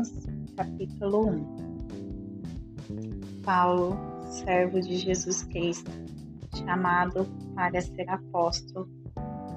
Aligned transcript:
Romanos, 0.00 0.12
capítulo 0.56 1.26
1 1.26 1.44
Paulo, 3.44 3.98
servo 4.30 4.80
de 4.80 4.96
Jesus 4.96 5.42
Cristo, 5.44 5.90
chamado 6.56 7.26
para 7.54 7.80
ser 7.80 8.08
apóstolo, 8.08 8.88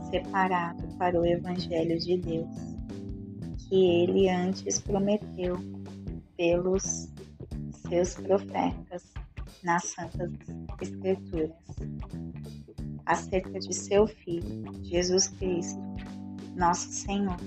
separado 0.10 0.88
para 0.98 1.20
o 1.20 1.26
Evangelho 1.26 2.00
de 2.00 2.18
Deus, 2.18 2.56
que 3.58 4.04
ele 4.04 4.30
antes 4.30 4.80
prometeu 4.82 5.58
pelos 6.36 7.10
seus 7.88 8.16
profetas 8.16 9.14
nas 9.64 9.86
Santas 9.86 10.32
Escrituras, 10.82 11.56
acerca 13.06 13.60
de 13.60 13.74
seu 13.74 14.08
Filho, 14.08 14.64
Jesus 14.84 15.30
Cristo, 15.30 15.80
nosso 16.56 16.92
Senhor 16.92 17.38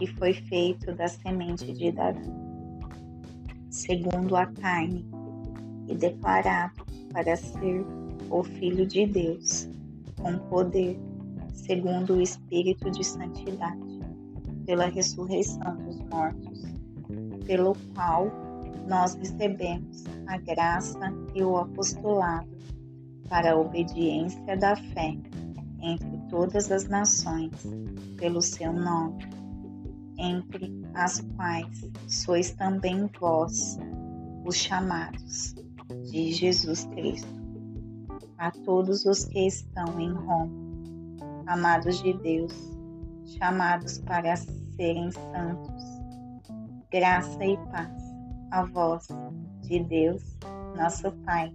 que 0.00 0.06
foi 0.06 0.32
feito 0.32 0.94
da 0.94 1.06
semente 1.06 1.74
de 1.74 1.92
Davi, 1.92 2.32
segundo 3.68 4.34
a 4.34 4.46
carne, 4.46 5.06
e 5.88 5.94
declarado 5.94 6.86
para 7.12 7.36
ser 7.36 7.84
o 8.30 8.42
Filho 8.42 8.86
de 8.86 9.04
Deus, 9.06 9.68
com 10.18 10.38
poder, 10.48 10.98
segundo 11.52 12.14
o 12.14 12.22
Espírito 12.22 12.90
de 12.90 13.04
Santidade, 13.04 14.00
pela 14.64 14.86
ressurreição 14.86 15.76
dos 15.84 16.00
mortos, 16.08 16.62
pelo 17.44 17.76
qual 17.94 18.32
nós 18.88 19.14
recebemos 19.16 20.04
a 20.28 20.38
graça 20.38 21.12
e 21.34 21.42
o 21.42 21.58
apostolado 21.58 22.48
para 23.28 23.52
a 23.52 23.56
obediência 23.56 24.56
da 24.56 24.74
fé 24.76 25.14
entre 25.82 26.18
todas 26.30 26.72
as 26.72 26.88
nações, 26.88 27.52
pelo 28.16 28.40
seu 28.40 28.72
nome 28.72 29.39
entre 30.20 30.70
as 30.94 31.20
quais 31.34 31.90
sois 32.06 32.52
também 32.52 33.08
vós, 33.18 33.78
os 34.44 34.56
chamados 34.56 35.54
de 36.10 36.32
Jesus 36.32 36.84
Cristo. 36.86 37.40
A 38.38 38.50
todos 38.50 39.04
os 39.06 39.24
que 39.24 39.46
estão 39.46 39.98
em 39.98 40.12
Roma, 40.12 40.52
amados 41.46 42.02
de 42.02 42.12
Deus, 42.18 42.52
chamados 43.38 43.98
para 43.98 44.36
serem 44.36 45.10
santos, 45.10 45.84
graça 46.90 47.44
e 47.44 47.56
paz 47.70 48.10
a 48.50 48.64
vós, 48.64 49.06
de 49.62 49.80
Deus, 49.84 50.22
nosso 50.76 51.12
Pai, 51.24 51.52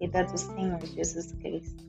e 0.00 0.08
da 0.08 0.22
do 0.22 0.36
Senhor 0.36 0.84
Jesus 0.84 1.32
Cristo. 1.32 1.84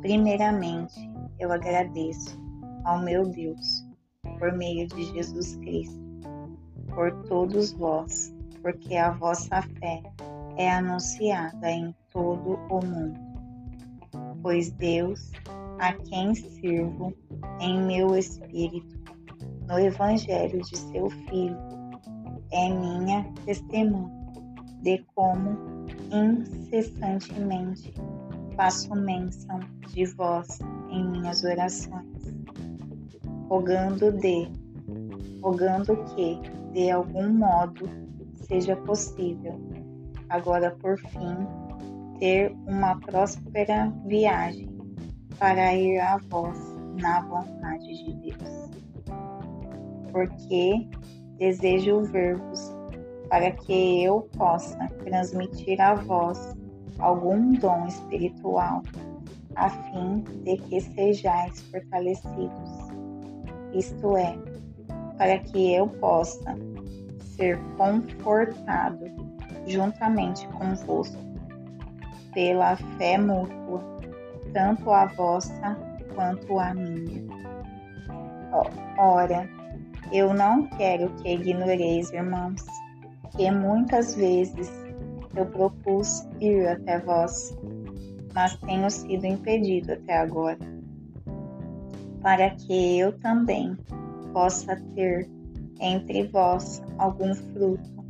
Primeiramente, 0.00 0.94
eu 1.38 1.50
agradeço 1.50 2.38
ao 2.84 3.00
meu 3.00 3.26
Deus 3.26 3.83
por 4.38 4.52
meio 4.52 4.86
de 4.88 5.04
Jesus 5.12 5.56
Cristo, 5.56 6.00
por 6.94 7.12
todos 7.24 7.72
vós, 7.72 8.34
porque 8.62 8.96
a 8.96 9.10
vossa 9.12 9.62
fé 9.80 10.02
é 10.56 10.70
anunciada 10.70 11.70
em 11.70 11.94
todo 12.10 12.58
o 12.70 12.84
mundo. 12.84 13.20
Pois 14.42 14.70
Deus, 14.72 15.32
a 15.78 15.92
quem 15.92 16.34
sirvo 16.34 17.12
em 17.60 17.82
meu 17.82 18.16
espírito, 18.16 18.98
no 19.68 19.78
Evangelho 19.78 20.60
de 20.62 20.76
seu 20.76 21.10
Filho, 21.10 21.56
é 22.52 22.68
minha 22.68 23.24
testemunha 23.44 24.24
de 24.82 24.98
como 25.14 25.58
incessantemente 26.12 27.94
faço 28.54 28.94
menção 28.94 29.58
de 29.88 30.04
vós 30.06 30.60
em 30.90 31.10
minhas 31.10 31.42
orações 31.42 32.13
rogando 33.54 34.10
de, 34.10 34.48
rogando 35.40 35.96
que, 36.06 36.40
de 36.72 36.90
algum 36.90 37.28
modo, 37.34 37.88
seja 38.34 38.74
possível, 38.74 39.60
agora 40.28 40.72
por 40.80 40.98
fim, 40.98 41.36
ter 42.18 42.52
uma 42.66 42.98
próspera 42.98 43.92
viagem 44.06 44.68
para 45.38 45.72
ir 45.72 46.00
a 46.00 46.16
vós 46.28 46.58
na 47.00 47.20
vontade 47.20 48.04
de 48.04 48.12
Deus. 48.14 48.70
Porque 50.10 50.88
desejo 51.38 52.02
ver-vos 52.02 52.72
para 53.28 53.52
que 53.52 54.02
eu 54.02 54.22
possa 54.36 54.88
transmitir 55.04 55.80
a 55.80 55.94
vós 55.94 56.56
algum 56.98 57.52
dom 57.52 57.86
espiritual, 57.86 58.82
a 59.54 59.70
fim 59.70 60.24
de 60.42 60.56
que 60.56 60.80
sejais 60.80 61.60
fortalecidos 61.70 62.83
isto 63.74 64.16
é, 64.16 64.36
para 65.18 65.38
que 65.38 65.74
eu 65.74 65.88
possa 65.88 66.56
ser 67.36 67.58
confortado 67.76 69.04
juntamente 69.66 70.46
convosco 70.48 71.18
pela 72.32 72.76
fé 72.76 73.18
mútua, 73.18 73.82
tanto 74.52 74.90
a 74.90 75.06
vossa 75.06 75.76
quanto 76.14 76.58
a 76.58 76.74
minha. 76.74 77.24
Ora, 78.98 79.48
eu 80.12 80.32
não 80.32 80.66
quero 80.68 81.08
que 81.16 81.30
ignoreis, 81.30 82.12
irmãos, 82.12 82.64
que 83.36 83.50
muitas 83.50 84.14
vezes 84.14 84.70
eu 85.34 85.46
propus 85.46 86.28
ir 86.40 86.68
até 86.68 87.00
vós, 87.00 87.56
mas 88.32 88.56
tenho 88.58 88.88
sido 88.90 89.26
impedido 89.26 89.92
até 89.94 90.18
agora 90.18 90.73
para 92.24 92.48
que 92.52 92.98
eu 92.98 93.12
também 93.18 93.76
possa 94.32 94.76
ter 94.94 95.28
entre 95.78 96.26
vós 96.28 96.82
algum 96.96 97.34
fruto, 97.34 98.02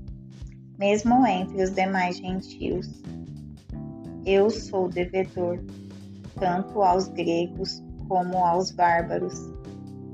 mesmo 0.78 1.26
entre 1.26 1.64
os 1.64 1.70
demais 1.70 2.19
gentios. 2.19 3.02
Eu 4.25 4.50
sou 4.50 4.88
devedor, 4.88 5.58
tanto 6.38 6.80
aos 6.80 7.08
gregos 7.08 7.82
como 8.06 8.38
aos 8.38 8.70
bárbaros, 8.70 9.34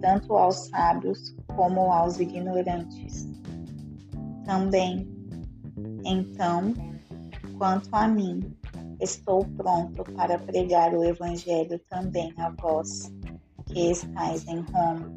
tanto 0.00 0.34
aos 0.34 0.69
sábios 0.71 1.37
como 1.55 1.93
aos 1.93 2.19
ignorantes. 2.19 3.28
Também, 4.47 5.06
então, 6.06 6.72
quanto 7.59 7.94
a 7.94 8.09
mim, 8.09 8.41
estou 8.99 9.44
pronto 9.59 10.05
para 10.15 10.38
pregar 10.38 10.94
o 10.94 11.05
Evangelho 11.05 11.78
também 11.91 12.32
a 12.38 12.49
vós 12.49 13.12
que 13.72 13.91
estais 13.91 14.47
em 14.47 14.60
Roma, 14.72 15.10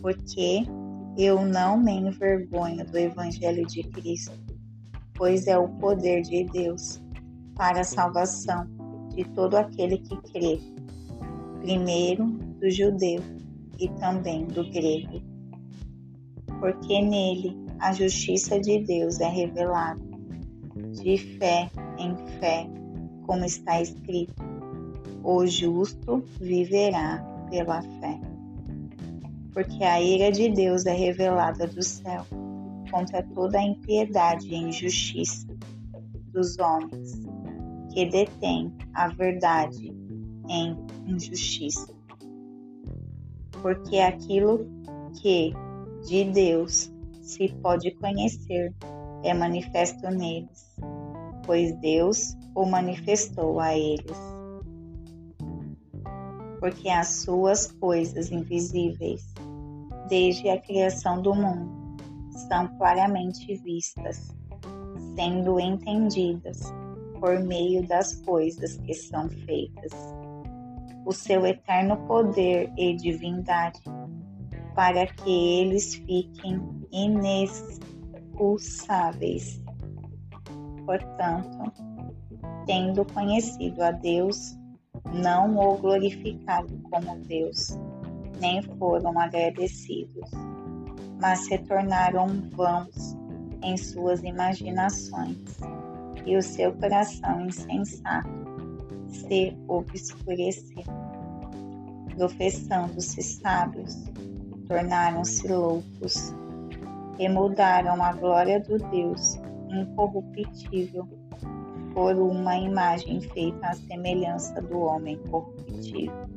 porque 0.00 0.64
eu 1.16 1.44
não 1.44 1.78
me 1.78 1.92
envergonho 1.92 2.84
do 2.86 2.98
Evangelho 2.98 3.66
de 3.66 3.82
Cristo, 3.84 4.32
pois 5.14 5.46
é 5.46 5.56
o 5.56 5.68
poder 5.78 6.22
de 6.22 6.44
Deus 6.44 7.00
para 7.54 7.80
a 7.80 7.84
salvação 7.84 8.66
de 9.14 9.24
todo 9.30 9.56
aquele 9.56 9.98
que 9.98 10.16
crê, 10.32 10.58
primeiro 11.60 12.26
do 12.60 12.70
judeu 12.70 13.20
e 13.78 13.88
também 14.00 14.46
do 14.46 14.68
grego, 14.70 15.22
porque 16.58 17.02
nele 17.02 17.56
a 17.80 17.92
justiça 17.92 18.58
de 18.58 18.80
Deus 18.80 19.20
é 19.20 19.28
revelada, 19.28 20.00
de 20.92 21.18
fé 21.38 21.70
em 21.98 22.16
fé, 22.40 22.66
como 23.26 23.44
está 23.44 23.80
escrito 23.80 24.53
o 25.24 25.46
justo 25.46 26.22
viverá 26.38 27.18
pela 27.48 27.80
fé. 27.80 28.20
Porque 29.52 29.82
a 29.82 30.00
ira 30.00 30.30
de 30.30 30.50
Deus 30.50 30.84
é 30.84 30.92
revelada 30.92 31.66
do 31.66 31.82
céu 31.82 32.26
contra 32.90 33.22
toda 33.34 33.58
a 33.58 33.62
impiedade 33.62 34.48
e 34.50 34.56
injustiça 34.56 35.46
dos 36.32 36.58
homens 36.58 37.22
que 37.92 38.04
detêm 38.06 38.72
a 38.92 39.08
verdade 39.08 39.92
em 40.48 40.76
injustiça. 41.06 41.94
Porque 43.62 43.98
aquilo 43.98 44.66
que 45.22 45.54
de 46.06 46.24
Deus 46.24 46.92
se 47.22 47.48
pode 47.62 47.92
conhecer 47.92 48.74
é 49.22 49.32
manifesto 49.32 50.10
neles, 50.10 50.76
pois 51.46 51.74
Deus 51.80 52.36
o 52.54 52.66
manifestou 52.66 53.58
a 53.58 53.74
eles 53.74 54.33
porque 56.64 56.88
as 56.88 57.08
suas 57.08 57.70
coisas 57.72 58.32
invisíveis, 58.32 59.34
desde 60.08 60.48
a 60.48 60.58
criação 60.58 61.20
do 61.20 61.34
mundo, 61.34 61.70
são 62.48 62.66
claramente 62.78 63.54
vistas, 63.56 64.34
sendo 65.14 65.60
entendidas 65.60 66.72
por 67.20 67.38
meio 67.40 67.86
das 67.86 68.14
coisas 68.22 68.78
que 68.78 68.94
são 68.94 69.28
feitas. 69.28 69.92
O 71.04 71.12
seu 71.12 71.44
eterno 71.44 71.98
poder 72.06 72.72
e 72.78 72.96
divindade, 72.96 73.82
para 74.74 75.06
que 75.06 75.60
eles 75.60 75.96
fiquem 75.96 76.62
inexpulsáveis. 76.90 79.62
Portanto, 80.86 81.70
tendo 82.64 83.04
conhecido 83.04 83.82
a 83.82 83.90
Deus, 83.90 84.56
não 85.14 85.56
o 85.56 85.76
glorificaram 85.78 86.78
como 86.90 87.16
Deus, 87.20 87.78
nem 88.40 88.62
foram 88.62 89.18
agradecidos, 89.18 90.30
mas 91.20 91.40
se 91.46 91.56
tornaram 91.58 92.26
vãos 92.50 93.16
em 93.62 93.76
suas 93.76 94.22
imaginações, 94.22 95.38
e 96.26 96.36
o 96.36 96.42
seu 96.42 96.72
coração 96.74 97.46
insensato 97.46 98.28
se 99.08 99.56
obscureceu. 99.68 100.84
Professando-se 102.16 103.22
sábios, 103.22 104.04
tornaram-se 104.68 105.46
loucos 105.48 106.34
e 107.18 107.28
mudaram 107.28 108.02
a 108.02 108.12
glória 108.12 108.60
do 108.60 108.78
Deus 108.90 109.36
incorruptível 109.68 111.08
por 111.94 112.16
uma 112.16 112.56
imagem 112.58 113.20
feita 113.20 113.68
à 113.68 113.74
semelhança 113.74 114.60
do 114.60 114.80
homem 114.80 115.16
corruptível, 115.30 116.28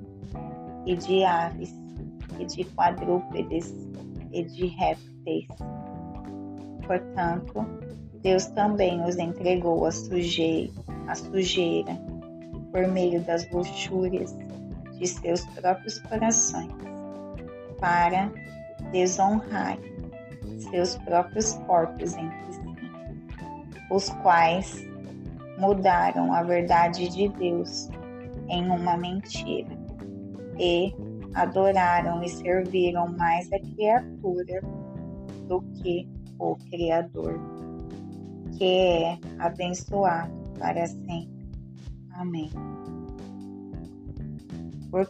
e 0.85 0.95
de 0.95 1.23
aves, 1.25 1.73
e 2.39 2.45
de 2.45 2.63
quadrúpedes, 2.63 3.73
e 4.31 4.43
de 4.43 4.67
répteis. 4.67 5.47
Portanto, 6.85 7.65
Deus 8.21 8.45
também 8.47 9.03
os 9.03 9.17
entregou 9.17 9.85
à 9.85 9.91
sujeira, 9.91 10.71
à 11.07 11.15
sujeira 11.15 11.97
por 12.71 12.87
meio 12.87 13.21
das 13.23 13.49
luxúrias 13.51 14.35
de 14.97 15.07
seus 15.07 15.45
próprios 15.47 15.99
corações, 15.99 16.71
para 17.79 18.31
desonrar 18.91 19.77
seus 20.69 20.97
próprios 20.97 21.53
corpos 21.65 22.15
entre 22.15 22.53
si, 22.53 22.61
os 23.91 24.09
quais 24.21 24.87
mudaram 25.57 26.33
a 26.33 26.43
verdade 26.43 27.09
de 27.09 27.27
Deus 27.29 27.89
em 28.49 28.69
uma 28.69 28.95
mentira 28.97 29.77
e 30.59 30.93
adoraram 31.33 32.23
e 32.23 32.29
serviram 32.29 33.07
mais 33.17 33.51
a 33.51 33.59
criatura 33.59 34.61
do 35.47 35.61
que 35.61 36.07
o 36.39 36.55
Criador, 36.69 37.39
que 38.57 38.65
é 38.65 39.19
abençoado 39.39 40.31
para 40.59 40.85
sempre. 40.87 41.47
Amém. 42.13 42.49
Por, 44.89 45.09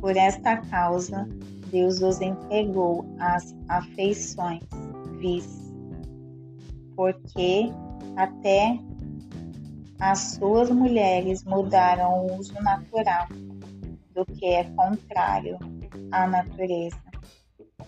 por 0.00 0.16
esta 0.16 0.58
causa, 0.58 1.26
Deus 1.70 2.02
os 2.02 2.20
entregou 2.20 3.04
às 3.18 3.54
afeições 3.68 4.62
vis, 5.18 5.72
porque 6.94 7.72
até 8.16 8.78
as 10.00 10.18
suas 10.34 10.70
mulheres 10.70 11.44
mudaram 11.44 12.26
o 12.26 12.38
uso 12.38 12.54
natural 12.54 13.26
do 14.14 14.24
que 14.24 14.46
é 14.46 14.64
contrário 14.64 15.58
à 16.10 16.26
natureza, 16.26 17.02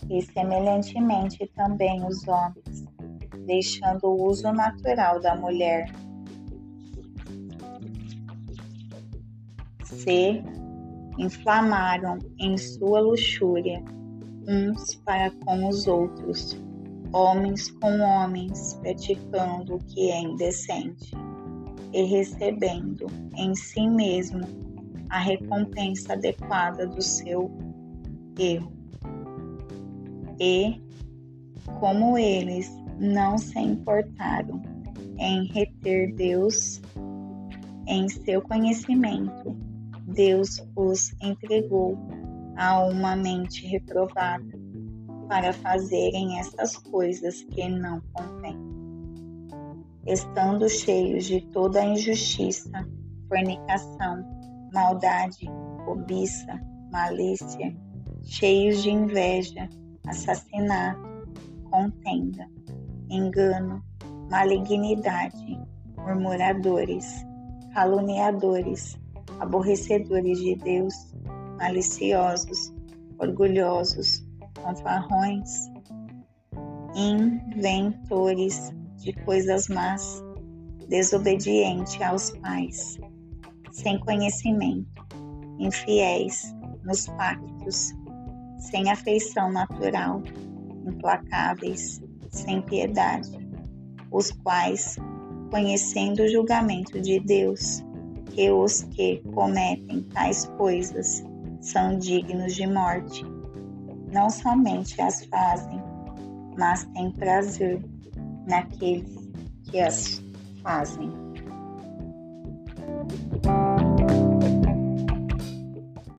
e 0.08 0.22
semelhantemente 0.22 1.46
também 1.54 2.04
os 2.04 2.26
homens, 2.26 2.84
deixando 3.46 4.06
o 4.06 4.26
uso 4.26 4.52
natural 4.52 5.20
da 5.20 5.34
mulher. 5.36 5.90
Se 9.82 10.42
inflamaram 11.18 12.18
em 12.38 12.56
sua 12.56 13.00
luxúria 13.00 13.82
uns 14.48 14.94
para 14.96 15.30
com 15.44 15.68
os 15.68 15.86
outros, 15.86 16.56
homens 17.12 17.70
com 17.70 18.00
homens, 18.00 18.74
praticando 18.74 19.76
o 19.76 19.78
que 19.78 20.10
é 20.10 20.20
indecente 20.20 21.16
e 21.92 22.02
recebendo 22.02 23.06
em 23.36 23.54
si 23.54 23.88
mesmo 23.88 24.40
a 25.08 25.18
recompensa 25.18 26.14
adequada 26.14 26.86
do 26.86 27.02
seu 27.02 27.50
erro. 28.38 28.72
E, 30.40 30.80
como 31.80 32.18
eles 32.18 32.70
não 32.98 33.38
se 33.38 33.58
importaram 33.58 34.60
em 35.18 35.46
reter 35.46 36.14
Deus 36.14 36.80
em 37.86 38.08
seu 38.08 38.42
conhecimento, 38.42 39.56
Deus 40.06 40.62
os 40.74 41.12
entregou 41.22 41.96
a 42.56 42.84
uma 42.84 43.16
mente 43.16 43.66
reprovada 43.66 44.58
para 45.28 45.52
fazerem 45.52 46.38
essas 46.38 46.76
coisas 46.76 47.42
que 47.42 47.68
não 47.68 48.00
convêm. 48.12 48.75
Estando 50.06 50.68
cheios 50.68 51.24
de 51.24 51.40
toda 51.50 51.84
injustiça, 51.84 52.70
fornicação, 53.28 54.24
maldade, 54.72 55.50
cobiça, 55.84 56.60
malícia, 56.92 57.76
cheios 58.22 58.84
de 58.84 58.90
inveja, 58.90 59.68
assassinato, 60.06 61.00
contenda, 61.70 62.48
engano, 63.10 63.82
malignidade, 64.30 65.60
murmuradores, 65.96 67.26
caluniadores, 67.74 68.96
aborrecedores 69.40 70.38
de 70.38 70.54
Deus, 70.54 70.94
maliciosos, 71.58 72.72
orgulhosos, 73.18 74.24
fanfarrões, 74.62 75.68
inventores 76.94 78.72
de 78.96 79.12
coisas 79.24 79.68
más, 79.68 80.22
desobediente 80.88 82.02
aos 82.02 82.30
pais, 82.38 82.98
sem 83.72 83.98
conhecimento, 84.00 85.06
infiéis 85.58 86.54
nos 86.84 87.06
pactos, 87.08 87.92
sem 88.58 88.90
afeição 88.90 89.50
natural, 89.50 90.22
implacáveis, 90.86 92.00
sem 92.28 92.62
piedade, 92.62 93.38
os 94.10 94.30
quais, 94.30 94.96
conhecendo 95.50 96.22
o 96.22 96.28
julgamento 96.28 97.00
de 97.00 97.20
Deus, 97.20 97.84
que 98.32 98.50
os 98.50 98.82
que 98.82 99.22
cometem 99.34 100.02
tais 100.12 100.46
coisas 100.56 101.24
são 101.60 101.98
dignos 101.98 102.54
de 102.54 102.66
morte. 102.66 103.24
Não 104.12 104.30
somente 104.30 105.00
as 105.00 105.24
fazem, 105.24 105.82
mas 106.56 106.84
têm 106.94 107.10
prazer 107.12 107.82
naqueles 108.46 109.08
que 109.70 109.80
as 109.80 110.22
fazem. 110.62 111.25